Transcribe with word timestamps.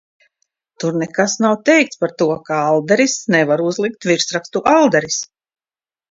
"Tur 0.83 0.95
nekas 1.01 1.33
nav 1.43 1.51
teikts 1.69 1.99
par 2.03 2.13
to, 2.21 2.27
ka 2.47 2.61
"Aldaris" 2.69 3.17
nevar 3.35 3.63
uzlikt 3.73 4.07
virsrakstu 4.13 4.63
"Aldaris"." 4.73 5.19